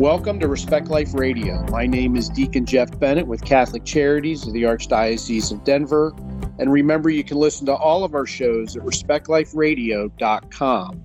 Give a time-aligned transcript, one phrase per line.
[0.00, 1.62] Welcome to Respect Life Radio.
[1.70, 6.14] My name is Deacon Jeff Bennett with Catholic Charities of the Archdiocese of Denver.
[6.58, 11.02] And remember, you can listen to all of our shows at respectliferadio.com.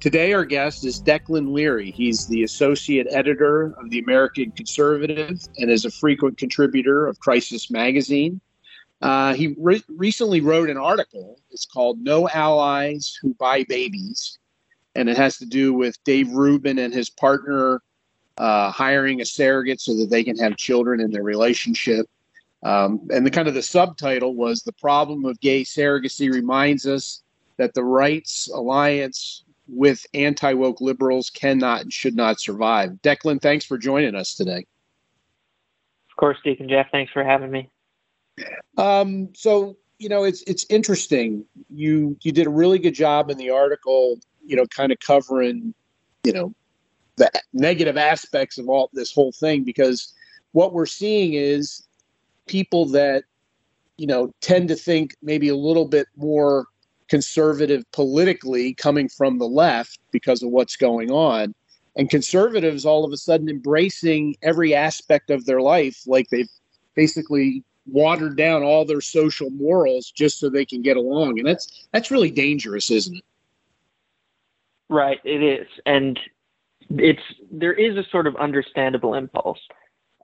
[0.00, 1.92] Today, our guest is Declan Leary.
[1.92, 7.70] He's the associate editor of the American Conservative and is a frequent contributor of Crisis
[7.70, 8.40] Magazine.
[9.02, 11.38] Uh, he re- recently wrote an article.
[11.52, 14.40] It's called No Allies Who Buy Babies.
[14.96, 17.82] And it has to do with Dave Rubin and his partner
[18.38, 22.06] uh, hiring a surrogate so that they can have children in their relationship.
[22.62, 27.22] Um, and the kind of the subtitle was the problem of gay surrogacy reminds us
[27.58, 32.90] that the rights alliance with anti woke liberals cannot and should not survive.
[33.02, 34.66] Declan, thanks for joining us today.
[36.10, 37.70] Of course, Deacon Jeff, thanks for having me.
[38.76, 41.44] Um, so you know, it's it's interesting.
[41.70, 44.18] You you did a really good job in the article.
[44.44, 45.74] You know, kind of covering
[46.24, 46.54] you know
[47.16, 50.12] the negative aspects of all this whole thing because
[50.52, 51.86] what we're seeing is
[52.46, 53.24] people that
[53.96, 56.66] you know tend to think maybe a little bit more
[57.08, 61.54] conservative politically coming from the left because of what's going on
[61.96, 66.50] and conservatives all of a sudden embracing every aspect of their life like they've
[66.94, 71.86] basically watered down all their social morals just so they can get along and that's
[71.92, 73.24] that's really dangerous isn't it?
[74.88, 76.18] Right it is and
[76.90, 79.58] it's there is a sort of understandable impulse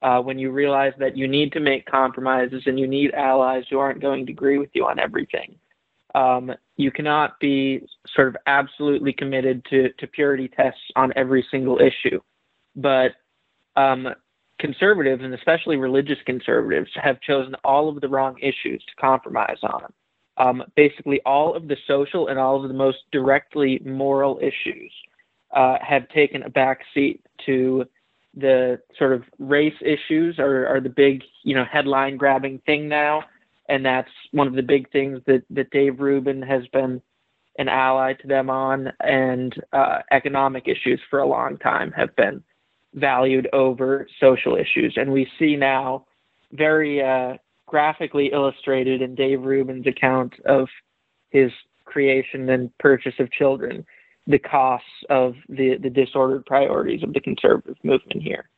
[0.03, 3.79] uh, when you realize that you need to make compromises and you need allies who
[3.79, 5.55] aren't going to agree with you on everything.
[6.15, 11.79] Um, you cannot be sort of absolutely committed to, to purity tests on every single
[11.79, 12.21] issue.
[12.77, 13.13] But
[13.77, 14.09] um,
[14.59, 19.85] conservatives, and especially religious conservatives, have chosen all of the wrong issues to compromise on.
[20.39, 24.93] Um, basically, all of the social and all of the most directly moral issues
[25.53, 27.85] uh, have taken a back seat to
[28.35, 33.23] the sort of race issues are, are the big, you know, headline grabbing thing now.
[33.69, 37.01] And that's one of the big things that, that Dave Rubin has been
[37.59, 38.91] an ally to them on.
[39.01, 42.43] And uh, economic issues for a long time have been
[42.95, 44.95] valued over social issues.
[44.97, 46.07] And we see now
[46.53, 50.69] very uh, graphically illustrated in Dave Rubin's account of
[51.31, 51.51] his
[51.85, 53.85] creation and purchase of children
[54.27, 58.49] the costs of the, the disordered priorities of the conservative movement here.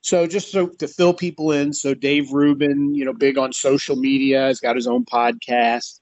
[0.00, 3.96] So just so to fill people in, so Dave Rubin, you know, big on social
[3.96, 6.00] media, has got his own podcast.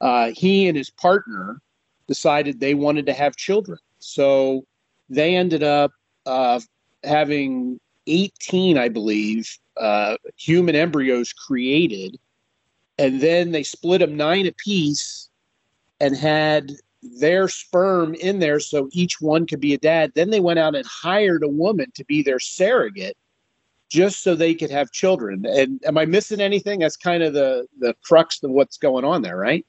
[0.00, 1.60] Uh, he and his partner
[2.08, 3.78] decided they wanted to have children.
[4.00, 4.66] So
[5.08, 5.92] they ended up
[6.26, 6.60] uh,
[7.04, 7.78] having
[8.08, 12.18] 18, I believe, uh, human embryos created.
[12.98, 15.28] And then they split them nine apiece
[16.00, 16.72] and had
[17.20, 20.12] their sperm in there so each one could be a dad.
[20.14, 23.16] Then they went out and hired a woman to be their surrogate
[23.90, 25.44] just so they could have children.
[25.46, 26.80] And am I missing anything?
[26.80, 29.64] That's kind of the the crux of what's going on there, right?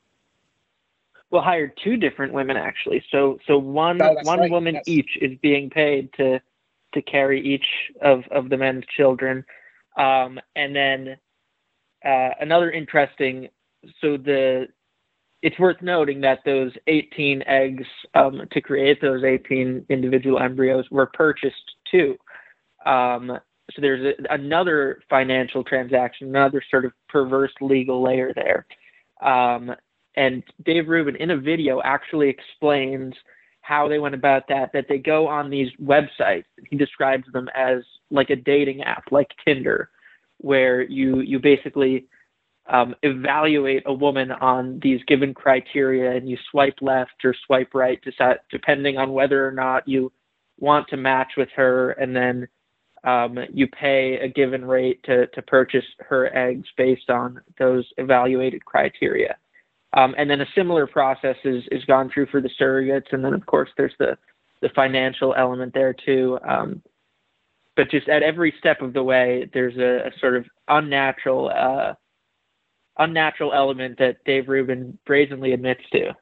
[1.29, 3.03] Well, hired two different women actually.
[3.11, 4.51] So so one oh, one right.
[4.51, 6.39] woman each is being paid to
[6.93, 7.65] to carry each
[8.01, 9.45] of of the men's children.
[9.97, 11.17] Um, and then
[12.03, 13.49] uh, another interesting
[14.01, 14.67] so the
[15.45, 17.85] it's worth noting that those 18 eggs
[18.15, 22.17] um, to create those 18 individual embryos were purchased too.
[22.83, 23.27] Um,
[23.71, 28.65] so there's a, another financial transaction, another sort of perverse legal layer there.
[29.21, 29.71] Um,
[30.15, 33.13] and Dave Rubin in a video actually explains
[33.61, 36.45] how they went about that, that they go on these websites.
[36.71, 39.91] He describes them as like a dating app, like Tinder,
[40.37, 42.07] where you you basically
[42.67, 48.03] um, evaluate a woman on these given criteria and you swipe left or swipe right
[48.51, 50.11] depending on whether or not you
[50.57, 52.47] want to match with her and then
[53.05, 58.65] um, you pay a given rate to, to purchase her eggs based on those evaluated
[58.65, 59.37] criteria.
[59.95, 63.13] Um, and then a similar process is, is gone through for the surrogates.
[63.13, 64.17] And then, of course, there's the,
[64.61, 66.39] the financial element there too.
[66.47, 66.81] Um,
[67.75, 71.93] but just at every step of the way, there's a, a sort of unnatural uh,
[72.97, 76.15] unnatural element that Dave Rubin brazenly admits to.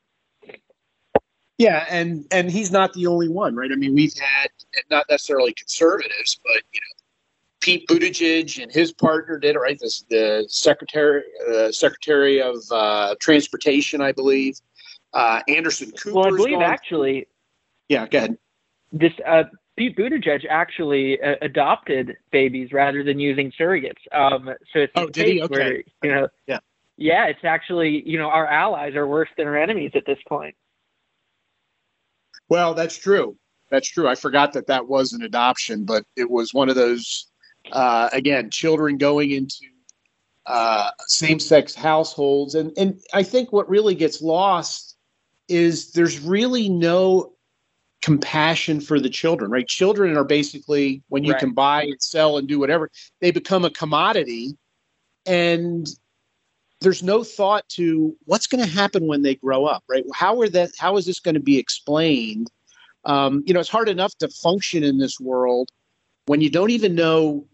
[1.58, 3.72] Yeah, and and he's not the only one, right?
[3.72, 4.50] I mean, we've had
[4.90, 7.04] not necessarily conservatives, but you know,
[7.62, 9.78] Pete Buttigieg and his partner did it, right?
[9.80, 11.24] This the secretary
[11.54, 14.60] uh, secretary of uh, transportation, I believe.
[15.14, 16.16] Uh, Anderson Cooper.
[16.16, 17.28] Well, I believe actually.
[17.88, 18.38] Yeah, go ahead.
[18.92, 19.44] This uh,
[19.76, 23.94] Pete Buttigieg actually uh, adopted babies rather than using surrogates.
[24.12, 25.42] Um, so it's oh, did he?
[25.42, 25.56] Okay.
[25.56, 26.60] Where, you know, yeah,
[26.98, 30.56] yeah, it's actually you know our allies are worse than our enemies at this point.
[32.50, 33.38] Well, that's true.
[33.72, 34.08] That's true.
[34.08, 37.32] I forgot that that was an adoption, but it was one of those,
[37.72, 39.66] uh, again, children going into
[40.46, 42.54] uh, same sex households.
[42.54, 44.98] And, and I think what really gets lost
[45.48, 47.33] is there's really no
[48.04, 49.66] compassion for the children, right?
[49.66, 51.40] Children are basically, when you right.
[51.40, 52.92] can buy and sell and do whatever,
[53.22, 54.58] they become a commodity.
[55.26, 55.88] And
[56.82, 60.04] there's no thought to what's going to happen when they grow up, right?
[60.14, 60.72] How are that?
[60.78, 62.52] How is this going to be explained?
[63.06, 65.70] Um, you know, it's hard enough to function in this world
[66.26, 67.48] when you don't even know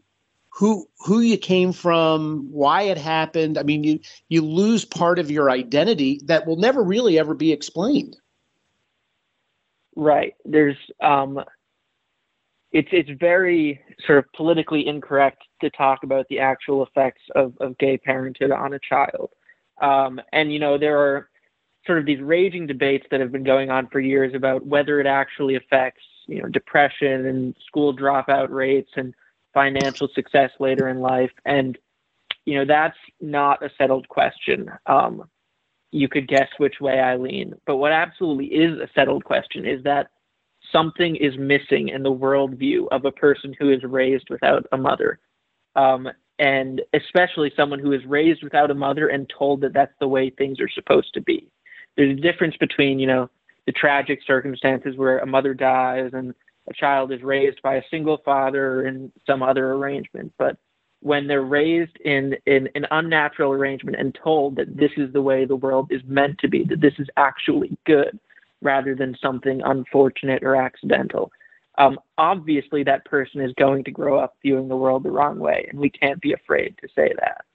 [0.52, 3.60] who who you came from, why it happened.
[3.60, 4.00] I mean, you
[4.30, 8.18] you lose part of your identity that will never really ever be explained.
[10.00, 10.34] Right.
[10.46, 11.44] There's um
[12.72, 17.78] it's it's very sort of politically incorrect to talk about the actual effects of, of
[17.80, 19.30] gay parenthood on a child.
[19.82, 21.30] Um, and you know, there are
[21.86, 25.06] sort of these raging debates that have been going on for years about whether it
[25.06, 29.14] actually affects, you know, depression and school dropout rates and
[29.54, 31.32] financial success later in life.
[31.44, 31.78] And,
[32.46, 34.72] you know, that's not a settled question.
[34.86, 35.30] Um,
[35.92, 37.54] you could guess which way I lean.
[37.66, 40.12] But what absolutely is a settled question is that
[40.72, 45.20] something is missing in the worldview of a person who is raised without a mother.
[45.76, 50.08] Um, and especially someone who is raised without a mother and told that that's the
[50.08, 51.50] way things are supposed to be.
[51.98, 53.30] There's a difference between, you know,
[53.66, 56.34] the tragic circumstances where a mother dies and
[56.70, 60.34] a child is raised by a single father in some other arrangement.
[60.38, 60.58] But
[61.02, 65.46] when they're raised in, in an unnatural arrangement and told that this is the way
[65.46, 68.20] the world is meant to be, that this is actually good,
[68.62, 71.32] rather than something unfortunate or accidental.
[71.78, 75.68] Um, obviously, that person is going to grow up viewing the world the wrong way,
[75.70, 77.46] and we can't be afraid to say that.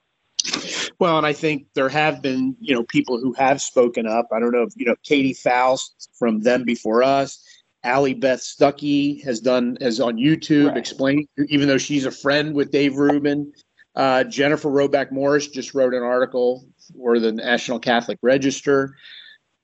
[0.97, 4.29] Well, and I think there have been, you know, people who have spoken up.
[4.31, 7.43] I don't know if, you know, Katy Faust from Them Before Us,
[7.85, 10.77] Allie Beth Stuckey has done, has on YouTube right.
[10.77, 13.53] explained, even though she's a friend with Dave Rubin.
[13.95, 16.65] Uh, Jennifer Roback Morse just wrote an article
[16.97, 18.95] for the National Catholic Register.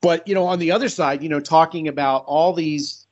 [0.01, 3.07] But, you know, on the other side, you know, talking about all these,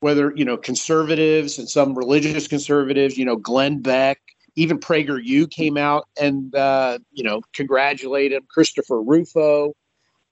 [0.00, 4.18] whether, you know, conservatives and some religious conservatives, you know, Glenn Beck,
[4.56, 9.74] even PragerU came out and, uh, you know, congratulated him, Christopher Rufo.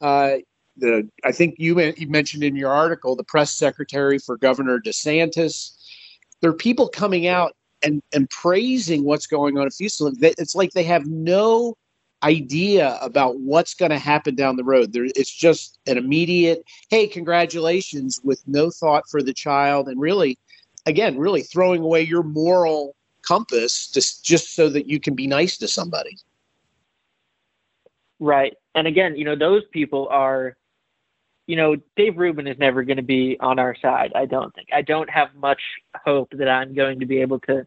[0.00, 0.36] Uh,
[0.80, 5.76] the I think you, you mentioned in your article the press secretary for Governor DeSantis.
[6.40, 10.12] There are people coming out and and praising what's going on at Fusil.
[10.22, 11.76] It's like they have no
[12.22, 14.92] idea about what's going to happen down the road.
[14.92, 20.38] There, it's just an immediate, hey, congratulations, with no thought for the child, and really,
[20.86, 25.56] again, really throwing away your moral compass just just so that you can be nice
[25.58, 26.16] to somebody.
[28.18, 30.56] Right, and again, you know, those people are.
[31.50, 34.12] You know, Dave Rubin is never going to be on our side.
[34.14, 34.68] I don't think.
[34.72, 35.60] I don't have much
[36.04, 37.66] hope that I'm going to be able to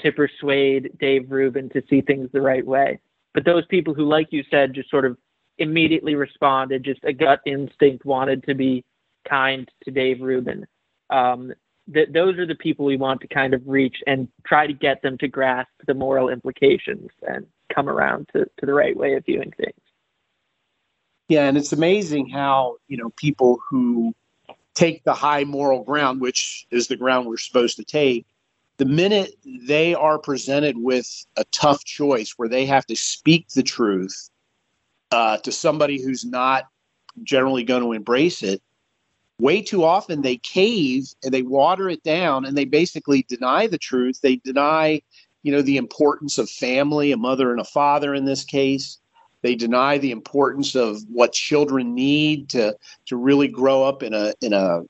[0.00, 2.98] to persuade Dave Rubin to see things the right way.
[3.32, 5.16] But those people who, like you said, just sort of
[5.58, 8.84] immediately responded, just a gut instinct wanted to be
[9.30, 10.66] kind to Dave Rubin.
[11.08, 11.52] Um,
[11.86, 15.00] that those are the people we want to kind of reach and try to get
[15.02, 19.24] them to grasp the moral implications and come around to, to the right way of
[19.24, 19.81] viewing things.
[21.32, 24.14] Yeah, and it's amazing how, you know, people who
[24.74, 28.26] take the high moral ground, which is the ground we're supposed to take,
[28.76, 29.34] the minute
[29.66, 31.08] they are presented with
[31.38, 34.28] a tough choice where they have to speak the truth
[35.10, 36.64] uh, to somebody who's not
[37.22, 38.60] generally going to embrace it,
[39.38, 43.78] way too often they cave and they water it down and they basically deny the
[43.78, 44.20] truth.
[44.20, 45.00] They deny,
[45.42, 48.98] you know, the importance of family, a mother and a father in this case.
[49.42, 54.34] They deny the importance of what children need to to really grow up in a
[54.40, 54.82] in a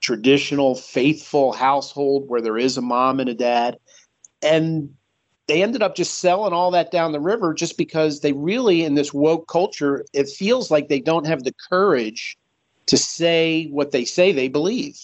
[0.00, 3.78] traditional, faithful household where there is a mom and a dad.
[4.42, 4.94] And
[5.46, 8.94] they ended up just selling all that down the river just because they really, in
[8.94, 12.36] this woke culture, it feels like they don't have the courage
[12.86, 14.98] to say what they say they believe.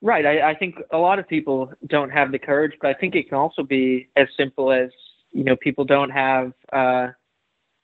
[0.00, 0.24] Right.
[0.24, 3.28] I, I think a lot of people don't have the courage, but I think it
[3.28, 4.90] can also be as simple as,
[5.32, 7.08] you know, people don't have uh,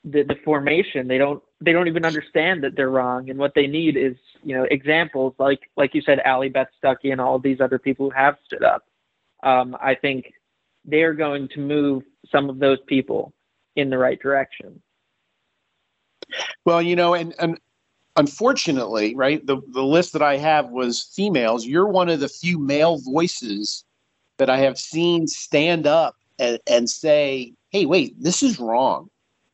[0.05, 1.09] the, the formation.
[1.09, 4.57] They don't they don't even understand that they're wrong, and what they need is you
[4.57, 8.17] know examples like like you said, Allie Beth Stuckey and all these other people who
[8.17, 8.85] have stood up.
[9.43, 10.33] Um, I think
[10.85, 13.33] they are going to move some of those people
[13.77, 14.81] in the right direction.
[16.65, 17.59] Well, you know, and and
[18.17, 21.67] unfortunately, right, the the list that I have was females.
[21.67, 23.85] You're one of the few male voices
[24.39, 29.09] that I have seen stand up and, and say, "Hey, wait, this is wrong."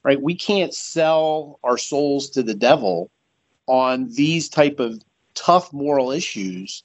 [0.08, 0.23] right?
[0.23, 3.11] We can't sell our souls to the devil
[3.66, 5.02] on these type of
[5.35, 6.82] tough moral issues.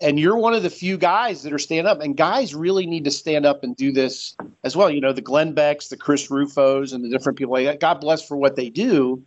[0.00, 3.04] And you're one of the few guys that are stand up, and guys really need
[3.04, 4.88] to stand up and do this as well.
[4.88, 7.80] You know, the Glenn Becks, the Chris Rufos, and the different people like that.
[7.80, 9.20] God bless for what they do.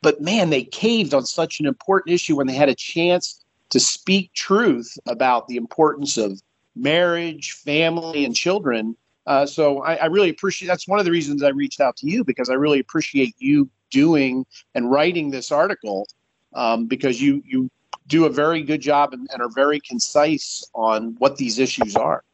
[0.00, 3.78] But man, they caved on such an important issue when they had a chance to
[3.78, 6.40] speak truth about the importance of
[6.74, 8.96] marriage, family, and children.
[9.26, 10.66] Uh, so I, I, really appreciate.
[10.68, 13.68] That's one of the reasons I reached out to you because I really appreciate you
[13.90, 16.06] doing and writing this article
[16.54, 17.70] um, because you you
[18.06, 22.24] do a very good job and, and are very concise on what these issues are.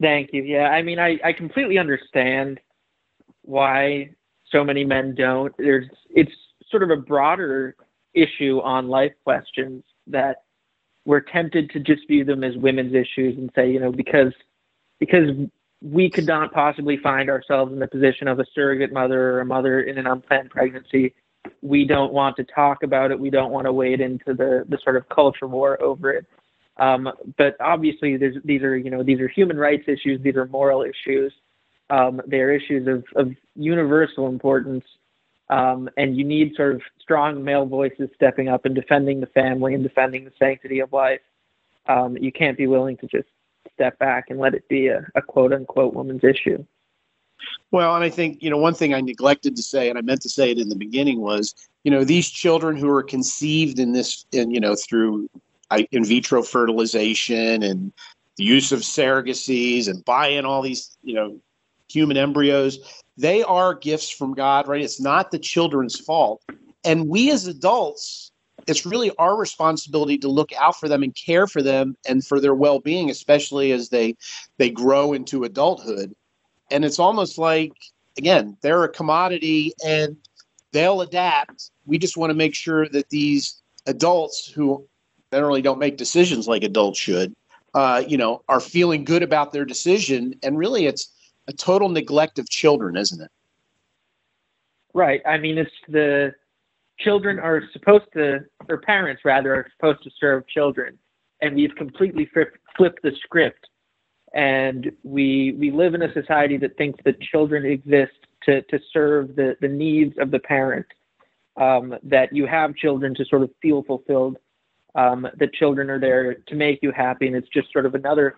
[0.00, 0.42] Thank you.
[0.42, 2.58] Yeah, I mean, I, I completely understand
[3.42, 4.10] why
[4.50, 5.54] so many men don't.
[5.58, 6.32] There's it's
[6.70, 7.76] sort of a broader
[8.14, 10.42] issue on life questions that
[11.04, 14.32] we're tempted to just view them as women's issues and say, you know, because
[15.02, 15.30] because
[15.80, 19.44] we could not possibly find ourselves in the position of a surrogate mother or a
[19.44, 21.12] mother in an unplanned pregnancy.
[21.60, 23.18] We don't want to talk about it.
[23.18, 26.24] We don't want to wade into the the sort of culture war over it.
[26.76, 30.22] Um, but obviously, these are you know these are human rights issues.
[30.22, 31.32] These are moral issues.
[31.90, 34.84] Um, they are issues of, of universal importance.
[35.50, 39.74] Um, and you need sort of strong male voices stepping up and defending the family
[39.74, 41.20] and defending the sanctity of life.
[41.88, 43.28] Um, you can't be willing to just
[43.82, 46.64] step back and let it be a, a quote unquote woman's issue.
[47.72, 50.22] Well, and I think, you know, one thing I neglected to say, and I meant
[50.22, 53.92] to say it in the beginning, was, you know, these children who are conceived in
[53.92, 55.28] this, in, you know, through
[55.90, 57.92] in vitro fertilization and
[58.36, 61.40] the use of surrogacies and buying all these, you know,
[61.90, 64.82] human embryos, they are gifts from God, right?
[64.82, 66.42] It's not the children's fault.
[66.84, 68.31] And we as adults,
[68.66, 72.40] it's really our responsibility to look out for them and care for them and for
[72.40, 74.16] their well-being especially as they
[74.58, 76.14] they grow into adulthood.
[76.70, 77.72] And it's almost like
[78.18, 80.16] again they're a commodity and
[80.72, 81.70] they'll adapt.
[81.86, 84.86] We just want to make sure that these adults who
[85.32, 87.34] generally don't make decisions like adults should
[87.74, 90.34] uh, you know are feeling good about their decision.
[90.42, 91.12] And really it's
[91.48, 93.30] a total neglect of children isn't it?
[94.94, 95.22] Right.
[95.26, 96.34] I mean it's the
[96.98, 100.98] children are supposed to, or parents rather, are supposed to serve children,
[101.40, 102.28] and we've completely
[102.76, 103.66] flipped the script.
[104.34, 108.12] And we we live in a society that thinks that children exist
[108.44, 110.86] to to serve the the needs of the parent.
[111.58, 114.38] Um, that you have children to sort of feel fulfilled.
[114.94, 118.36] Um, that children are there to make you happy, and it's just sort of another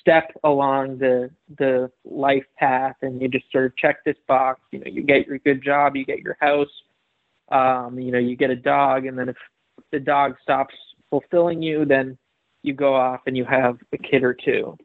[0.00, 4.78] step along the the life path and you just sort of check this box you
[4.78, 6.68] know you get your good job you get your house
[7.52, 9.36] um, you know, you get a dog, and then if
[9.90, 10.74] the dog stops
[11.10, 12.16] fulfilling you, then
[12.62, 14.76] you go off and you have a kid or two.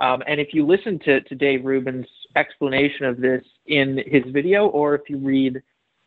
[0.00, 4.66] Um, and if you listen to, to Dave Rubin's explanation of this in his video,
[4.68, 5.62] or if you read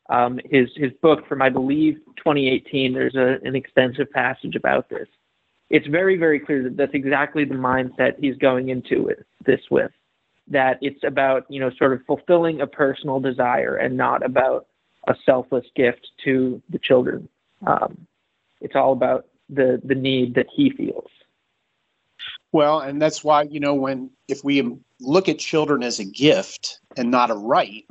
[0.09, 5.07] um, his his book from I believe 2018, there's a, an extensive passage about this.
[5.69, 9.91] It's very very clear that that's exactly the mindset he's going into it, this with.
[10.47, 14.67] That it's about you know sort of fulfilling a personal desire and not about
[15.07, 17.27] a selfless gift to the children.
[17.65, 18.07] Um,
[18.61, 21.09] it's all about the the need that he feels.
[22.51, 26.79] Well, and that's why you know when if we look at children as a gift
[26.95, 27.85] and not a right,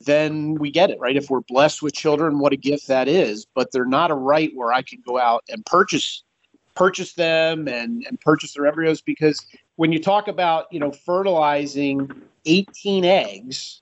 [0.00, 1.16] then we get it right.
[1.16, 3.46] If we're blessed with children, what a gift that is.
[3.54, 6.24] But they're not a right where I can go out and purchase
[6.74, 9.44] purchase them and and purchase their embryos because
[9.76, 12.10] when you talk about you know fertilizing
[12.46, 13.81] 18 eggs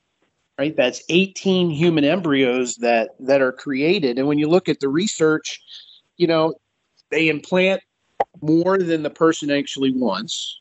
[0.60, 0.76] right?
[0.76, 4.18] That's 18 human embryos that that are created.
[4.18, 5.58] And when you look at the research,
[6.18, 6.52] you know,
[7.10, 7.80] they implant
[8.42, 10.60] more than the person actually wants.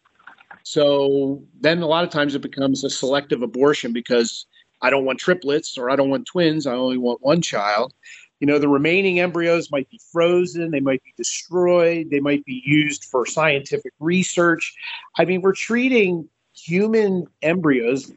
[0.64, 4.46] So then a lot of times it becomes a selective abortion because
[4.82, 6.66] I don't want triplets or I don't want twins.
[6.66, 7.94] I only want one child.
[8.40, 12.64] You know, the remaining embryos might be frozen, they might be destroyed, they might be
[12.66, 14.74] used for scientific research.
[15.18, 18.14] I mean, we're treating human embryos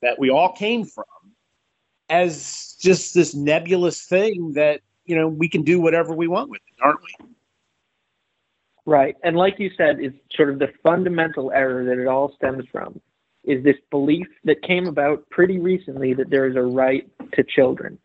[0.00, 1.04] that we all came from
[2.08, 6.60] as just this nebulous thing that you know we can do whatever we want with
[6.66, 7.26] it, aren't we?
[8.84, 12.64] Right, and like you said, it's sort of the fundamental error that it all stems
[12.70, 13.00] from
[13.44, 17.98] is this belief that came about pretty recently that there is a right to children,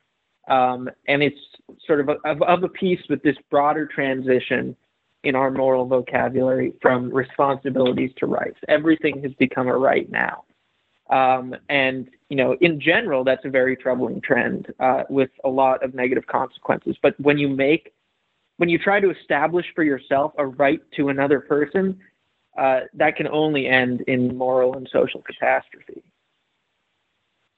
[0.47, 1.39] um, and it's
[1.85, 4.75] sort of, a, of of a piece with this broader transition
[5.23, 8.57] in our moral vocabulary from responsibilities to rights.
[8.67, 10.43] Everything has become a right now.
[11.09, 15.83] Um, and you know, in general, that's a very troubling trend uh, with a lot
[15.83, 16.95] of negative consequences.
[17.01, 17.91] But when you make,
[18.55, 21.99] when you try to establish for yourself a right to another person,
[22.57, 26.01] uh, that can only end in moral and social catastrophe.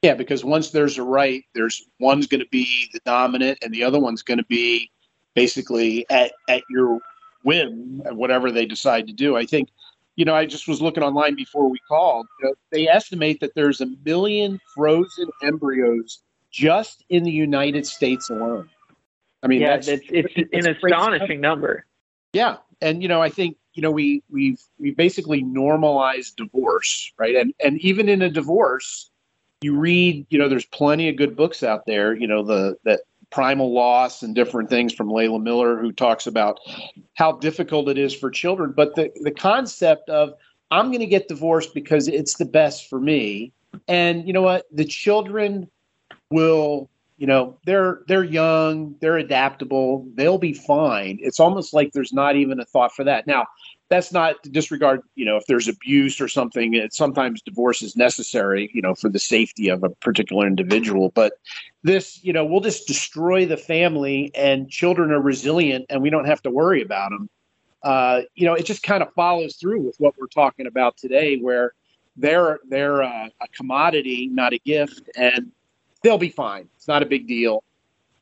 [0.01, 3.83] Yeah, because once there's a right, there's one's going to be the dominant, and the
[3.83, 4.89] other one's going to be
[5.35, 6.97] basically at, at your
[7.43, 9.37] whim, whatever they decide to do.
[9.37, 9.69] I think,
[10.15, 12.27] you know, I just was looking online before we called.
[12.39, 18.29] You know, they estimate that there's a million frozen embryos just in the United States
[18.29, 18.69] alone.
[19.41, 21.85] I mean, yeah, that's, it's, it's, it's an astonishing number.
[22.31, 27.35] Yeah, and you know, I think you know we we've we basically normalized divorce, right?
[27.35, 29.09] And and even in a divorce,
[29.61, 32.13] you read, you know, there's plenty of good books out there.
[32.15, 33.01] You know, the that
[33.33, 36.59] primal loss and different things from Leila Miller, who talks about
[37.15, 38.71] how difficult it is for children.
[38.75, 40.33] But the the concept of
[40.71, 43.51] I'm going to get divorced because it's the best for me,
[43.87, 45.69] and you know what, the children
[46.29, 51.17] will you know they're they're young they're adaptable they'll be fine.
[51.21, 53.27] It's almost like there's not even a thought for that.
[53.27, 53.45] Now
[53.93, 57.95] that's not to disregard you know if there's abuse or something it, sometimes divorce is
[57.95, 61.09] necessary you know for the safety of a particular individual.
[61.09, 61.33] But
[61.83, 66.25] this you know we'll just destroy the family and children are resilient and we don't
[66.25, 67.29] have to worry about them
[67.83, 71.37] uh, you know it just kind of follows through with what we're talking about today
[71.37, 71.73] where
[72.17, 75.51] they're they're a, a commodity not a gift and
[76.03, 76.67] they'll be fine.
[76.75, 77.63] It's not a big deal.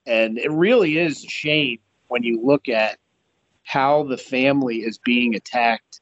[0.05, 2.97] And it really is a shame when you look at
[3.71, 6.01] how the family is being attacked.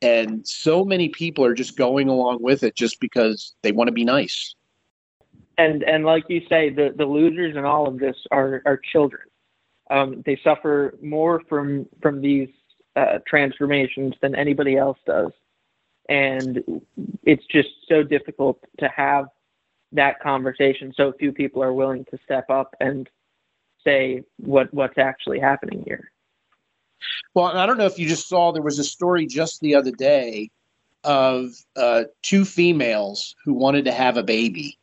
[0.00, 3.92] And so many people are just going along with it just because they want to
[3.92, 4.54] be nice.
[5.56, 9.22] And and like you say the the losers in all of this are are children.
[9.90, 12.50] Um, they suffer more from from these
[12.94, 15.32] uh, transformations than anybody else does.
[16.08, 16.62] And
[17.24, 19.26] it's just so difficult to have
[19.90, 20.94] that conversation.
[20.96, 23.10] So few people are willing to step up and
[23.82, 26.12] say what what's actually happening here
[27.34, 29.92] well, I don't know if you just saw there was a story just the other
[29.92, 30.50] day
[31.04, 34.78] of uh, two females who wanted to have a baby,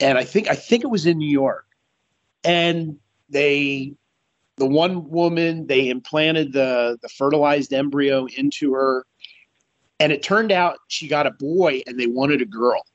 [0.00, 1.66] and I think I think it was in New York,
[2.44, 2.98] and
[3.28, 3.94] they,
[4.56, 9.04] the one woman, they implanted the the fertilized embryo into her,
[9.98, 12.86] and it turned out she got a boy, and they wanted a girl,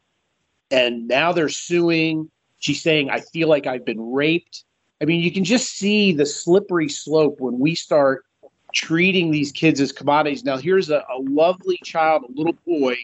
[0.71, 2.29] and now they're suing.
[2.59, 4.63] She's saying, "I feel like I've been raped."
[5.01, 8.25] I mean, you can just see the slippery slope when we start
[8.73, 10.43] treating these kids as commodities.
[10.43, 12.97] Now, here's a, a lovely child, a little boy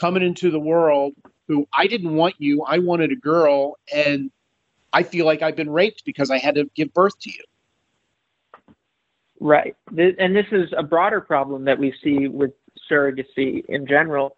[0.00, 1.12] coming into the world
[1.48, 4.30] who I didn't want you, I wanted a girl, and
[4.92, 8.74] I feel like I've been raped because I had to give birth to you.
[9.40, 9.74] Right.
[9.88, 12.52] And this is a broader problem that we see with
[12.90, 14.36] surrogacy in general.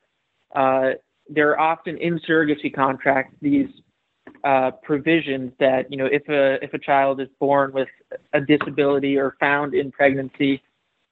[0.55, 0.93] Uh,
[1.29, 3.69] there are often in surrogacy contracts these
[4.45, 7.89] uh, provisions that you know if a if a child is born with
[8.33, 10.63] a disability or found in pregnancy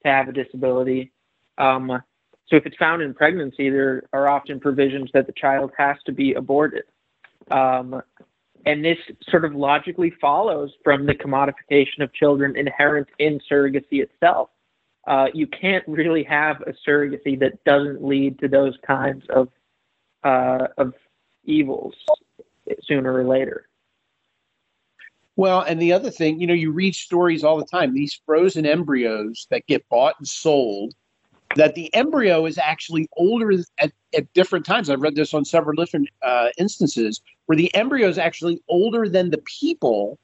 [0.04, 1.12] to have a disability.
[1.58, 2.02] Um,
[2.48, 6.12] so if it's found in pregnancy, there are often provisions that the child has to
[6.12, 6.84] be aborted.
[7.50, 8.02] Um,
[8.66, 14.50] and this sort of logically follows from the commodification of children inherent in surrogacy itself.
[15.06, 19.48] Uh, you can't really have a surrogacy that doesn't lead to those kinds of
[20.22, 20.94] uh, of
[21.44, 21.94] evils
[22.84, 23.66] sooner or later.
[25.36, 28.66] Well, and the other thing, you know, you read stories all the time, these frozen
[28.66, 30.94] embryos that get bought and sold,
[31.56, 34.90] that the embryo is actually older at, at different times.
[34.90, 39.30] I've read this on several different uh, instances where the embryo is actually older than
[39.30, 40.18] the people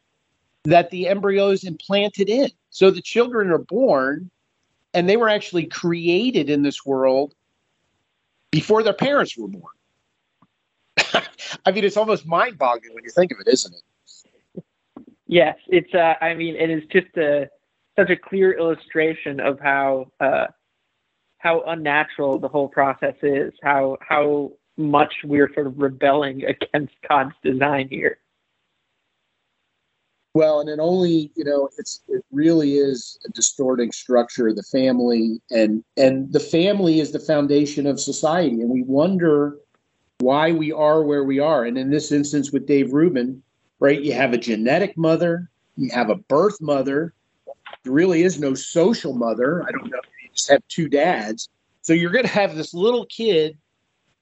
[0.65, 2.51] that the embryo is implanted in.
[2.71, 4.31] So the children are born
[4.95, 7.35] and they were actually created in this world
[8.51, 9.73] before their parents were born.
[11.65, 13.83] I mean, it's almost mind boggling when you think of it, isn't it?
[15.29, 15.93] Yes, it's.
[15.95, 17.49] Uh, I mean, it is just a
[17.99, 20.47] such a clear illustration of how uh,
[21.37, 23.53] how unnatural the whole process is.
[23.63, 28.19] How how much we're sort of rebelling against God's design here.
[30.35, 34.63] Well, and it only you know it's it really is a distorting structure of the
[34.63, 39.59] family, and and the family is the foundation of society, and we wonder
[40.21, 41.65] why we are where we are.
[41.65, 43.43] And in this instance with Dave Rubin,
[43.81, 44.01] right?
[44.01, 47.15] You have a genetic mother, you have a birth mother.
[47.85, 49.63] There really is no social mother.
[49.67, 50.01] I don't know.
[50.23, 51.49] You just have two dads.
[51.83, 53.57] So you're going to have this little kid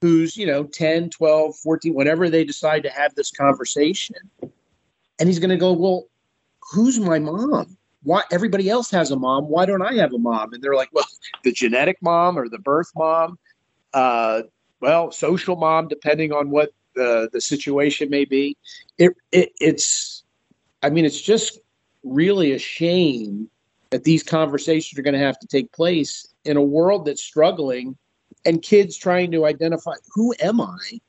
[0.00, 4.16] who's, you know, 10, 12, 14, whenever they decide to have this conversation.
[5.18, 6.06] And he's going to go, well,
[6.60, 7.76] who's my mom?
[8.02, 9.48] Why everybody else has a mom?
[9.48, 10.52] Why don't I have a mom?
[10.52, 11.06] And they're like, well,
[11.44, 13.38] the genetic mom or the birth mom,
[13.94, 14.42] uh,
[14.80, 18.56] well, social mom, depending on what the the situation may be.
[18.98, 20.24] It, it it's
[20.82, 21.60] I mean it's just
[22.02, 23.48] really a shame
[23.90, 27.96] that these conversations are going to have to take place in a world that's struggling
[28.44, 31.00] and kids trying to identify who am I.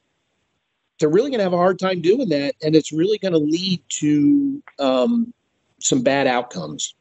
[1.00, 3.40] They're really going to have a hard time doing that, and it's really going to
[3.40, 5.34] lead to um,
[5.80, 6.96] some bad outcomes.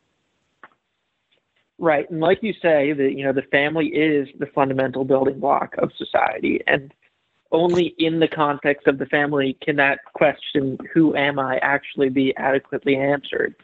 [1.79, 5.75] Right, and like you say, the you know the family is the fundamental building block
[5.79, 6.93] of society, and
[7.53, 12.37] only in the context of the family can that question, "Who am I?" actually be
[12.37, 13.55] adequately answered.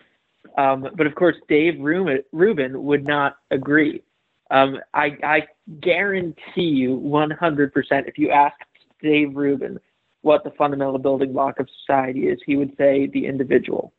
[0.56, 4.02] Um, but of course, Dave Rubin would not agree.
[4.50, 5.46] Um, I, I,
[5.80, 7.72] guarantee you 100%
[8.06, 8.56] if you ask
[9.00, 9.78] Dave Rubin
[10.20, 13.92] what the fundamental building block of society is, he would say the individual.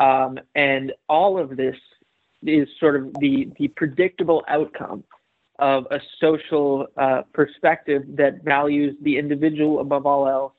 [0.00, 1.76] Um, and all of this
[2.42, 5.04] is sort of the, the predictable outcome
[5.58, 10.52] of a social uh, perspective that values the individual above all else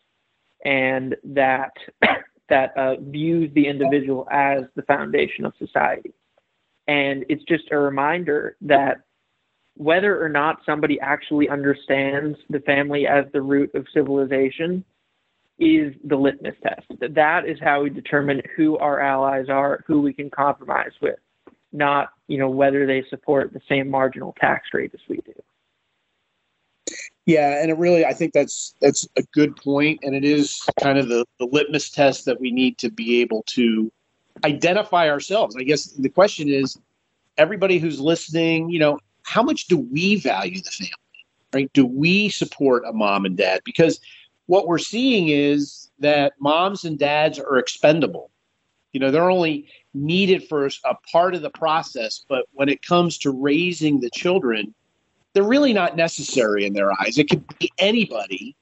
[0.66, 1.72] and that
[2.50, 6.14] that uh, views the individual as the foundation of society.
[6.88, 9.02] And it's just a reminder that
[9.76, 14.84] whether or not somebody actually understands the family as the root of civilization
[15.60, 16.88] is the litmus test.
[17.14, 21.20] That is how we determine who our allies are, who we can compromise with,
[21.72, 25.34] not you know whether they support the same marginal tax rate as we do.
[27.26, 30.98] Yeah, and it really, I think that's that's a good point, and it is kind
[30.98, 33.92] of the, the litmus test that we need to be able to
[34.46, 35.56] identify ourselves.
[35.58, 36.80] I guess the question is,
[37.38, 40.94] everybody who's listening, you know, how much do we value the family?
[41.54, 41.74] Right?
[41.74, 43.62] Do we support a mom and dad?
[43.66, 44.00] Because
[44.46, 48.32] what we're seeing is that moms and dads are expendable.
[48.98, 53.20] You know, they're only needed for a part of the process, but when it comes
[53.20, 54.74] to raising the children,
[55.34, 57.20] they're really not necessary in their eyes.
[57.20, 58.56] It could be anybody.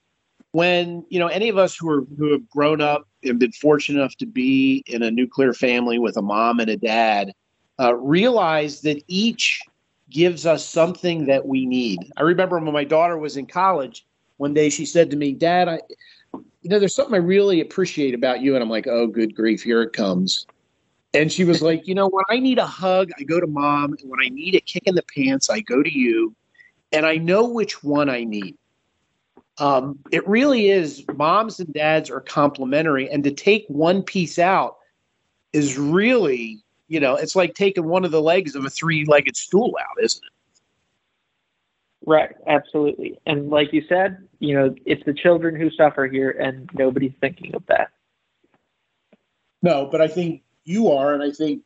[0.51, 3.97] When you know any of us who are who have grown up and been fortunate
[3.97, 7.31] enough to be in a nuclear family with a mom and a dad,
[7.79, 9.61] uh, realize that each
[10.09, 12.11] gives us something that we need.
[12.17, 14.05] I remember when my daughter was in college.
[14.35, 15.79] One day she said to me, "Dad, I,
[16.65, 19.63] you know, there's something I really appreciate about you." And I'm like, "Oh, good grief,
[19.63, 20.45] here it comes."
[21.13, 23.95] And she was like, "You know, when I need a hug, I go to mom,
[23.99, 26.35] and when I need a kick in the pants, I go to you."
[26.95, 28.57] and I know which one I need.
[29.57, 34.77] Um, it really is moms and dads are complementary, and to take one piece out
[35.53, 39.35] is really, you know, it's like taking one of the legs of a three legged
[39.35, 40.31] stool out, isn't it?
[42.05, 43.19] Right, absolutely.
[43.25, 47.55] And like you said, you know, it's the children who suffer here, and nobody's thinking
[47.55, 47.89] of that.
[49.63, 51.63] No, but I think you are, and I think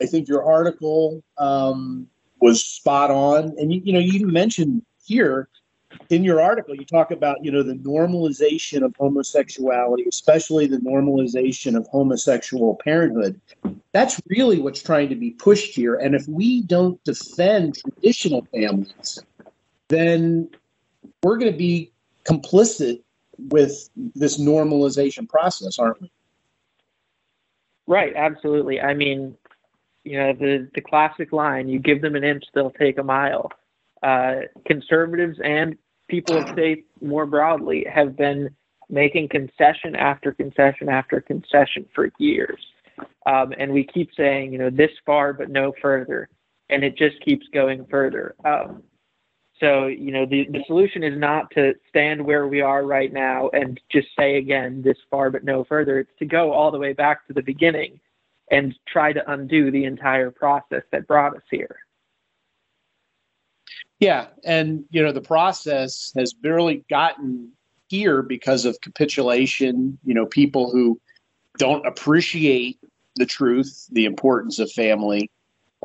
[0.00, 2.08] I think your article um,
[2.40, 3.54] was spot on.
[3.58, 5.48] And you, you know, you mentioned here
[6.08, 11.76] in your article, you talk about, you know, the normalization of homosexuality, especially the normalization
[11.76, 13.40] of homosexual parenthood.
[13.92, 15.96] That's really what's trying to be pushed here.
[15.96, 19.20] And if we don't defend traditional families,
[19.92, 20.48] then
[21.22, 21.92] we're going to be
[22.24, 23.02] complicit
[23.38, 26.10] with this normalization process, aren't we?
[27.86, 28.80] Right, absolutely.
[28.80, 29.36] I mean,
[30.04, 33.50] you know the the classic line you give them an inch they'll take a mile
[34.02, 35.76] uh, conservatives and
[36.08, 38.50] people of faith more broadly have been
[38.90, 42.60] making concession after concession after concession for years
[43.26, 46.28] um, and we keep saying you know this far but no further
[46.68, 48.82] and it just keeps going further um,
[49.62, 53.48] so you know the, the solution is not to stand where we are right now
[53.52, 56.92] and just say again this far but no further it's to go all the way
[56.92, 58.00] back to the beginning
[58.52, 61.76] and try to undo the entire process that brought us here.
[63.98, 67.52] Yeah, and you know the process has barely gotten
[67.88, 69.98] here because of capitulation.
[70.04, 71.00] You know, people who
[71.58, 72.78] don't appreciate
[73.16, 75.30] the truth, the importance of family,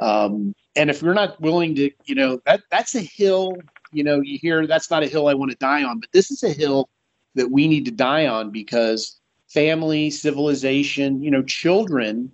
[0.02, 3.58] um, and if you're not willing to, you know, that that's a hill.
[3.92, 6.30] You know, you hear that's not a hill I want to die on, but this
[6.30, 6.90] is a hill
[7.36, 12.32] that we need to die on because family, civilization, you know, children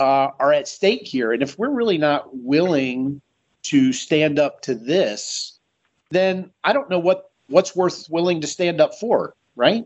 [0.00, 1.32] uh, are at stake here.
[1.32, 3.20] And if we're really not willing
[3.64, 5.58] to stand up to this,
[6.10, 9.84] then I don't know what what's worth willing to stand up for, right?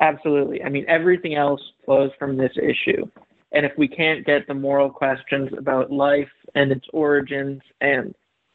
[0.00, 0.62] Absolutely.
[0.62, 3.08] I mean, everything else flows from this issue.
[3.52, 8.14] And if we can't get the moral questions about life and its origins and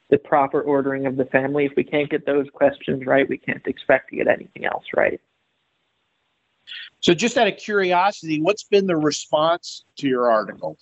[0.10, 3.66] the proper ordering of the family, if we can't get those questions right, we can't
[3.66, 5.22] expect to get anything else right.
[7.00, 10.78] So, just out of curiosity, what's been the response to your article?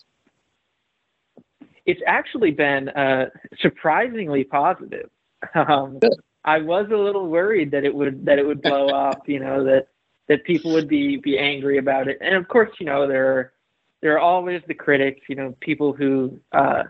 [1.86, 5.10] It's actually been uh, surprisingly positive.
[5.56, 6.00] Um,
[6.44, 9.30] I was a little worried that it would that it would blow up.
[9.30, 9.88] You know that
[10.28, 13.54] that people would be be angry about it, and of course, you know there are
[14.02, 15.22] there are always the critics.
[15.28, 16.84] You know, people who uh,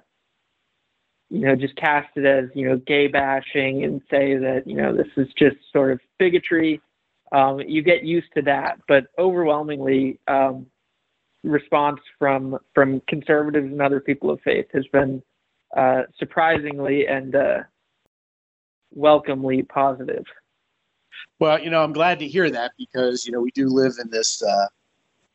[1.29, 4.95] you know just cast it as you know gay bashing and say that you know
[4.95, 6.81] this is just sort of bigotry
[7.31, 8.79] um, you get used to that.
[8.87, 10.65] But overwhelmingly, um,
[11.43, 15.21] response from from conservatives and other people of faith has been
[15.75, 17.59] uh, surprisingly and uh,
[18.91, 20.25] welcomely positive.
[21.39, 24.09] Well, you know, I'm glad to hear that because you know we do live in
[24.09, 24.67] this uh,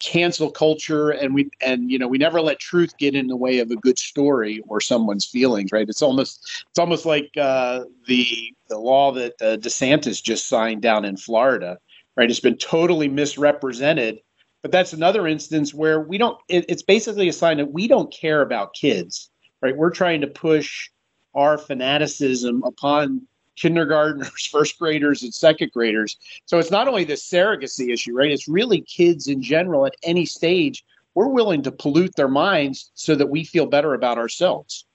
[0.04, 3.58] cancel culture, and we and you know we never let truth get in the way
[3.58, 5.72] of a good story or someone's feelings.
[5.72, 5.88] Right?
[5.88, 11.04] It's almost it's almost like uh, the the law that uh, DeSantis just signed down
[11.04, 11.78] in Florida.
[12.16, 12.30] Right?
[12.30, 14.18] It's been totally misrepresented.
[14.62, 16.38] But that's another instance where we don't.
[16.48, 19.30] It, it's basically a sign that we don't care about kids.
[19.62, 19.76] Right?
[19.76, 20.90] We're trying to push
[21.34, 26.16] our fanaticism upon kindergartners, first graders, and second graders.
[26.46, 28.30] So it's not only the surrogacy issue, right?
[28.30, 30.84] It's really kids in general at any stage.
[31.14, 34.86] We're willing to pollute their minds so that we feel better about ourselves.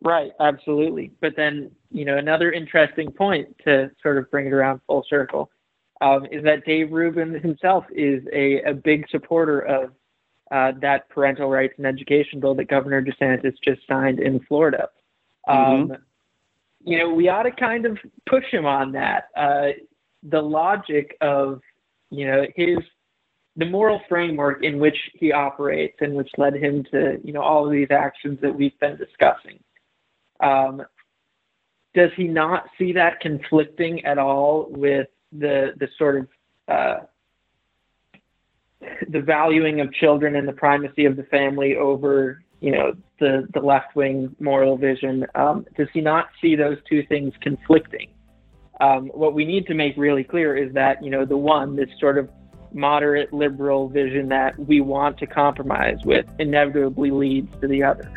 [0.00, 1.10] Right, absolutely.
[1.20, 5.50] But then, you know, another interesting point to sort of bring it around full circle
[6.00, 9.92] um, is that Dave Rubin himself is a, a big supporter of
[10.50, 14.88] uh, that parental rights and education bill that Governor DeSantis just signed in Florida.
[15.48, 15.94] mm-hmm.
[16.84, 19.28] You know, we ought to kind of push him on that.
[19.36, 19.68] Uh,
[20.22, 21.60] the logic of,
[22.10, 22.78] you know, his
[23.56, 27.66] the moral framework in which he operates and which led him to, you know, all
[27.66, 29.58] of these actions that we've been discussing.
[30.40, 30.82] Um,
[31.92, 36.28] does he not see that conflicting at all with the the sort of
[36.68, 36.96] uh,
[39.08, 43.60] the valuing of children and the primacy of the family over you know the the
[43.60, 45.26] left wing moral vision.
[45.34, 48.08] Um, does he not see those two things conflicting?
[48.80, 51.88] Um, what we need to make really clear is that you know the one, this
[52.00, 52.28] sort of
[52.72, 58.10] moderate liberal vision that we want to compromise with, inevitably leads to the other.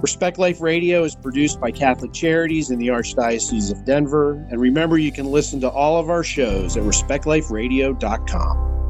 [0.00, 4.44] Respect Life Radio is produced by Catholic Charities in the Archdiocese of Denver.
[4.50, 8.83] And remember, you can listen to all of our shows at respectliferadio.com.